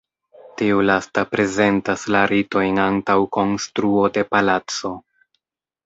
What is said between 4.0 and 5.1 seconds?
de palaco.